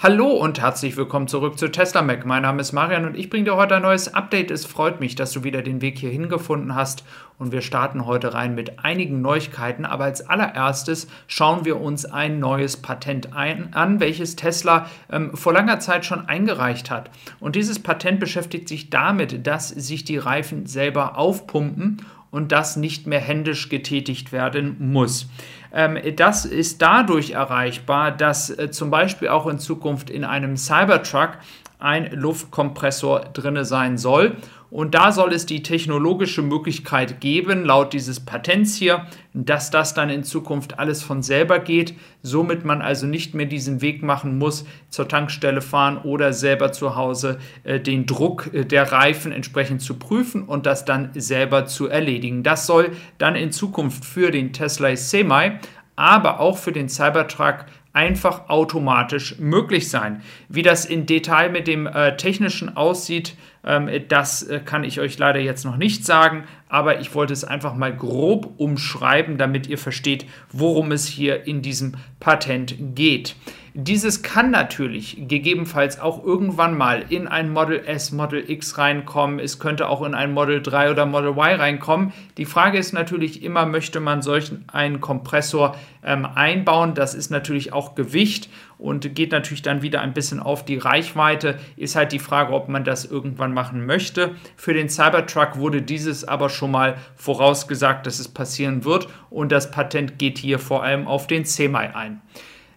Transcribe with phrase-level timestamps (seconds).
[0.00, 2.24] Hallo und herzlich willkommen zurück zu Tesla Mac.
[2.24, 4.52] Mein Name ist Marian und ich bringe dir heute ein neues Update.
[4.52, 7.02] Es freut mich, dass du wieder den Weg hier hingefunden hast
[7.36, 9.84] und wir starten heute rein mit einigen Neuigkeiten.
[9.84, 15.52] Aber als allererstes schauen wir uns ein neues Patent ein, an, welches Tesla ähm, vor
[15.52, 17.10] langer Zeit schon eingereicht hat.
[17.40, 23.08] Und dieses Patent beschäftigt sich damit, dass sich die Reifen selber aufpumpen und das nicht
[23.08, 25.28] mehr händisch getätigt werden muss.
[25.72, 31.38] Ähm, das ist dadurch erreichbar, dass äh, zum Beispiel auch in Zukunft in einem Cybertruck
[31.78, 34.36] ein Luftkompressor drin sein soll
[34.70, 40.10] und da soll es die technologische Möglichkeit geben, laut dieses Patents hier, dass das dann
[40.10, 44.66] in Zukunft alles von selber geht, somit man also nicht mehr diesen Weg machen muss,
[44.90, 49.94] zur Tankstelle fahren oder selber zu Hause äh, den Druck äh, der Reifen entsprechend zu
[49.94, 52.42] prüfen und das dann selber zu erledigen.
[52.42, 55.52] Das soll dann in Zukunft für den Tesla Semi,
[55.98, 60.22] aber auch für den Cybertruck einfach automatisch möglich sein.
[60.48, 65.18] Wie das in Detail mit dem äh, technischen aussieht, ähm, das äh, kann ich euch
[65.18, 69.78] leider jetzt noch nicht sagen, aber ich wollte es einfach mal grob umschreiben, damit ihr
[69.78, 73.36] versteht, worum es hier in diesem Patent geht.
[73.80, 79.38] Dieses kann natürlich gegebenenfalls auch irgendwann mal in ein Model S, Model X reinkommen.
[79.38, 82.12] Es könnte auch in ein Model 3 oder Model Y reinkommen.
[82.38, 86.94] Die Frage ist natürlich immer, möchte man solchen einen Kompressor ähm, einbauen?
[86.94, 91.58] Das ist natürlich auch Gewicht und geht natürlich dann wieder ein bisschen auf die Reichweite.
[91.76, 94.36] Ist halt die Frage, ob man das irgendwann machen möchte.
[94.56, 99.70] Für den Cybertruck wurde dieses aber schon mal vorausgesagt, dass es passieren wird und das
[99.70, 102.20] Patent geht hier vor allem auf den Semi ein.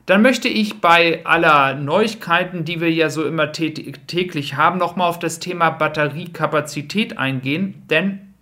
[0.08, 5.20] Dann möchte ich bei aller Neuigkeiten, die wir ja so immer täglich haben, nochmal auf
[5.20, 8.34] das Thema Batteriekapazität eingehen, denn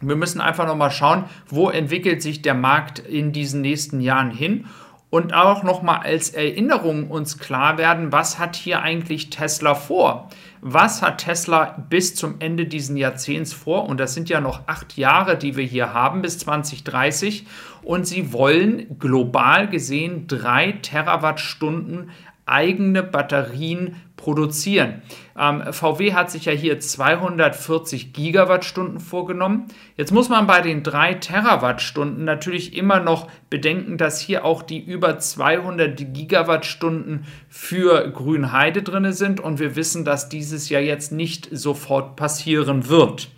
[0.00, 4.66] wir müssen einfach nochmal schauen, wo entwickelt sich der Markt in diesen nächsten Jahren hin
[5.12, 10.30] und auch nochmal als Erinnerung uns klar werden, was hat hier eigentlich Tesla vor?
[10.62, 13.90] Was hat Tesla bis zum Ende dieses Jahrzehnts vor?
[13.90, 17.46] Und das sind ja noch acht Jahre, die wir hier haben bis 2030.
[17.82, 22.08] Und sie wollen global gesehen drei Terawattstunden
[22.52, 25.02] eigene Batterien produzieren.
[25.36, 29.66] Ähm, VW hat sich ja hier 240 Gigawattstunden vorgenommen.
[29.96, 34.78] Jetzt muss man bei den 3 Terawattstunden natürlich immer noch bedenken, dass hier auch die
[34.78, 41.48] über 200 Gigawattstunden für Grünheide drin sind und wir wissen, dass dieses ja jetzt nicht
[41.50, 43.28] sofort passieren wird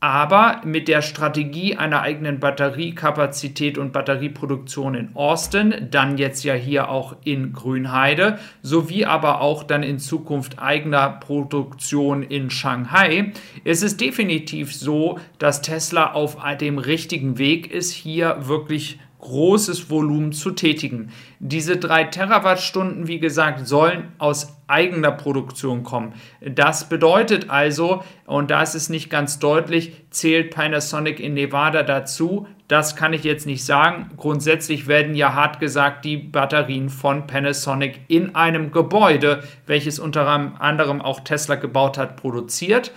[0.00, 6.88] aber mit der Strategie einer eigenen Batteriekapazität und Batterieproduktion in Austin, dann jetzt ja hier
[6.88, 13.32] auch in Grünheide, sowie aber auch dann in Zukunft eigener Produktion in Shanghai,
[13.64, 20.32] ist es definitiv so, dass Tesla auf dem richtigen Weg ist, hier wirklich großes Volumen
[20.32, 21.10] zu tätigen.
[21.38, 26.14] Diese drei Terawattstunden, wie gesagt, sollen aus eigener Produktion kommen.
[26.40, 32.46] Das bedeutet also, und da ist es nicht ganz deutlich, zählt Panasonic in Nevada dazu.
[32.68, 34.10] Das kann ich jetzt nicht sagen.
[34.16, 41.00] Grundsätzlich werden ja hart gesagt die Batterien von Panasonic in einem Gebäude, welches unter anderem
[41.00, 42.92] auch Tesla gebaut hat, produziert.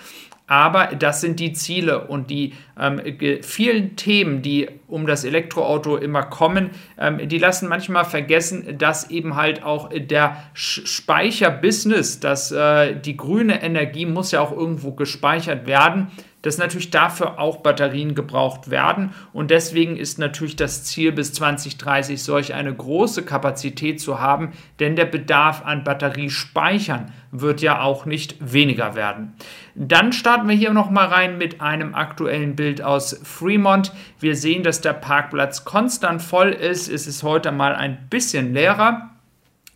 [0.45, 3.01] Aber das sind die Ziele und die ähm,
[3.41, 9.35] vielen Themen, die um das Elektroauto immer kommen, ähm, die lassen manchmal vergessen, dass eben
[9.35, 16.11] halt auch der Speicherbusiness, dass äh, die grüne Energie muss ja auch irgendwo gespeichert werden
[16.43, 19.13] dass natürlich dafür auch Batterien gebraucht werden.
[19.31, 24.95] Und deswegen ist natürlich das Ziel bis 2030 solch eine große Kapazität zu haben, denn
[24.95, 29.33] der Bedarf an Batteriespeichern wird ja auch nicht weniger werden.
[29.73, 33.91] Dann starten wir hier nochmal rein mit einem aktuellen Bild aus Fremont.
[34.19, 36.89] Wir sehen, dass der Parkplatz konstant voll ist.
[36.89, 39.09] Es ist heute mal ein bisschen leerer.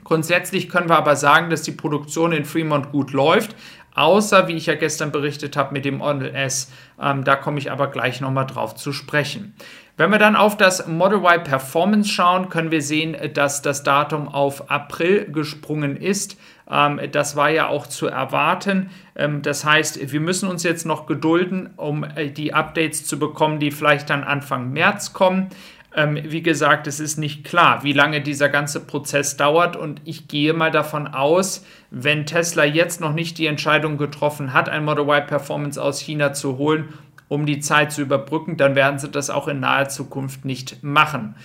[0.04, 3.56] Grundsätzlich können wir aber sagen, dass die Produktion in Fremont gut läuft.
[3.94, 6.72] Außer, wie ich ja gestern berichtet habe, mit dem Model S.
[7.02, 9.56] Ähm, da komme ich aber gleich nochmal drauf zu sprechen.
[9.98, 14.28] Wenn wir dann auf das Model Y Performance schauen, können wir sehen, dass das Datum
[14.28, 16.38] auf April gesprungen ist.
[16.70, 18.92] Ähm, das war ja auch zu erwarten.
[19.16, 23.60] Ähm, das heißt, wir müssen uns jetzt noch gedulden, um äh, die Updates zu bekommen,
[23.60, 25.50] die vielleicht dann Anfang März kommen.
[25.96, 30.28] Ähm, wie gesagt, es ist nicht klar, wie lange dieser ganze Prozess dauert und ich
[30.28, 35.06] gehe mal davon aus, wenn Tesla jetzt noch nicht die Entscheidung getroffen hat, ein Model
[35.06, 36.94] Y Performance aus China zu holen,
[37.28, 41.36] um die Zeit zu überbrücken, dann werden sie das auch in naher Zukunft nicht machen.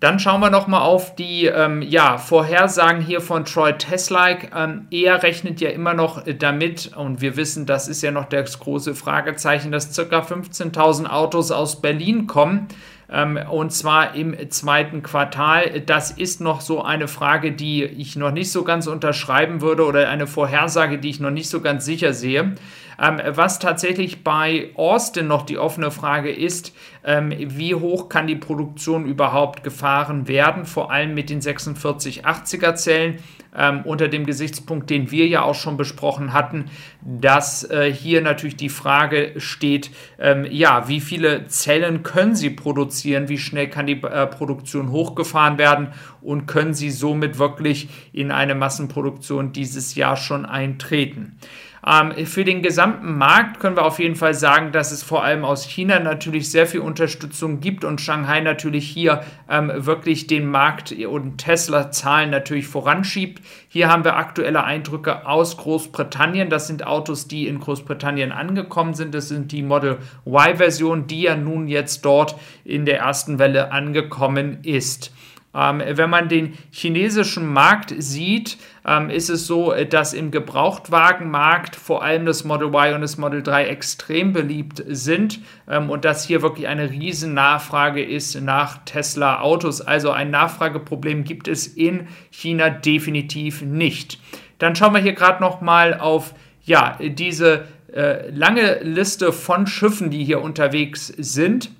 [0.00, 4.50] Dann schauen wir nochmal auf die ähm, ja, Vorhersagen hier von Troy Teslike.
[4.54, 8.60] Ähm, er rechnet ja immer noch damit, und wir wissen, das ist ja noch das
[8.60, 10.20] große Fragezeichen, dass ca.
[10.20, 12.68] 15.000 Autos aus Berlin kommen.
[13.10, 15.80] Ähm, und zwar im zweiten Quartal.
[15.80, 20.08] Das ist noch so eine Frage, die ich noch nicht so ganz unterschreiben würde oder
[20.08, 22.54] eine Vorhersage, die ich noch nicht so ganz sicher sehe.
[23.00, 26.74] Ähm, was tatsächlich bei Austin noch die offene Frage ist,
[27.04, 33.18] ähm, wie hoch kann die Produktion überhaupt gefahren werden, vor allem mit den 4680er Zellen.
[33.56, 36.66] Ähm, unter dem Gesichtspunkt, den wir ja auch schon besprochen hatten,
[37.00, 43.30] dass äh, hier natürlich die Frage steht, ähm, ja, wie viele Zellen können Sie produzieren,
[43.30, 45.88] wie schnell kann die äh, Produktion hochgefahren werden
[46.20, 51.38] und können Sie somit wirklich in eine Massenproduktion dieses Jahr schon eintreten.
[51.86, 55.44] Ähm, für den gesamten Markt können wir auf jeden Fall sagen, dass es vor allem
[55.44, 60.92] aus China natürlich sehr viel Unterstützung gibt und Shanghai natürlich hier ähm, wirklich den Markt
[60.92, 63.42] und Tesla-Zahlen natürlich voranschiebt.
[63.68, 66.50] Hier haben wir aktuelle Eindrücke aus Großbritannien.
[66.50, 69.14] Das sind Autos, die in Großbritannien angekommen sind.
[69.14, 74.58] Das sind die Model Y-Version, die ja nun jetzt dort in der ersten Welle angekommen
[74.62, 75.12] ist.
[75.58, 82.04] Ähm, wenn man den chinesischen Markt sieht, ähm, ist es so, dass im Gebrauchtwagenmarkt vor
[82.04, 86.42] allem das Model Y und das Model 3 extrem beliebt sind ähm, und dass hier
[86.42, 89.80] wirklich eine riesen Nachfrage ist nach Tesla Autos.
[89.80, 94.20] Also ein Nachfrageproblem gibt es in China definitiv nicht.
[94.58, 100.10] Dann schauen wir hier gerade noch mal auf ja, diese äh, lange Liste von Schiffen,
[100.10, 101.70] die hier unterwegs sind.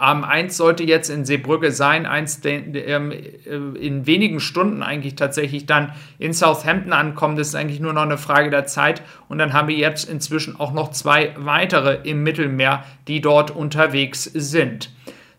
[0.00, 5.66] Ähm, eins sollte jetzt in Seebrücke sein, eins ähm, äh, in wenigen Stunden eigentlich tatsächlich
[5.66, 7.36] dann in Southampton ankommen.
[7.36, 9.02] Das ist eigentlich nur noch eine Frage der Zeit.
[9.28, 14.24] Und dann haben wir jetzt inzwischen auch noch zwei weitere im Mittelmeer, die dort unterwegs
[14.24, 14.90] sind.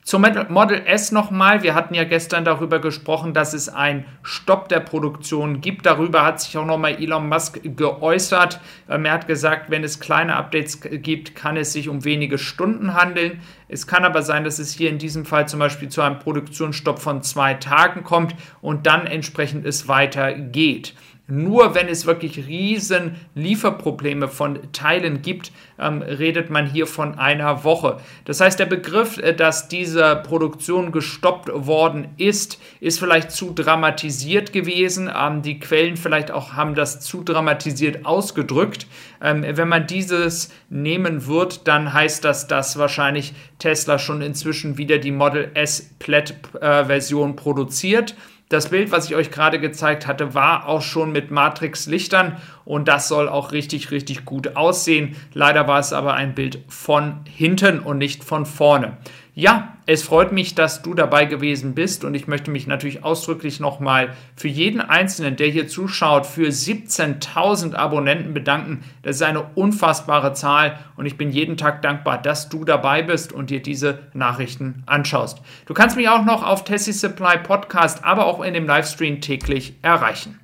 [0.06, 1.64] Zum Model S nochmal.
[1.64, 5.88] Wir hatten ja gestern darüber gesprochen, dass es einen Stopp der Produktion gibt.
[5.88, 8.62] Darüber hat sich auch nochmal Elon Musk geäußert.
[8.88, 12.94] Ähm, er hat gesagt, wenn es kleine Updates gibt, kann es sich um wenige Stunden
[12.94, 13.42] handeln.
[13.68, 17.00] Es kann aber sein, dass es hier in diesem Fall zum Beispiel zu einem Produktionsstopp
[17.00, 20.94] von zwei Tagen kommt und dann entsprechend es weitergeht.
[21.28, 27.64] Nur wenn es wirklich riesen Lieferprobleme von Teilen gibt, ähm, redet man hier von einer
[27.64, 27.98] Woche.
[28.26, 34.54] Das heißt, der Begriff, äh, dass diese Produktion gestoppt worden ist, ist vielleicht zu dramatisiert
[34.54, 35.10] gewesen.
[35.14, 38.86] Ähm, die Quellen vielleicht auch haben das zu dramatisiert ausgedrückt.
[39.20, 45.00] Ähm, wenn man dieses nehmen wird, dann heißt das, dass wahrscheinlich Tesla schon inzwischen wieder
[45.00, 48.16] die Model S Plaid-Version äh, produziert.
[48.48, 53.08] Das Bild, was ich euch gerade gezeigt hatte, war auch schon mit Matrix-Lichtern und das
[53.08, 55.16] soll auch richtig, richtig gut aussehen.
[55.34, 58.98] Leider war es aber ein Bild von hinten und nicht von vorne.
[59.38, 63.60] Ja, es freut mich, dass du dabei gewesen bist und ich möchte mich natürlich ausdrücklich
[63.60, 68.86] nochmal für jeden Einzelnen, der hier zuschaut, für 17.000 Abonnenten bedanken.
[69.02, 73.34] Das ist eine unfassbare Zahl und ich bin jeden Tag dankbar, dass du dabei bist
[73.34, 75.42] und dir diese Nachrichten anschaust.
[75.66, 79.74] Du kannst mich auch noch auf Tessie Supply Podcast, aber auch in dem Livestream täglich
[79.82, 80.40] erreichen.